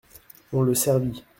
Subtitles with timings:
[0.51, 1.23] On le servit.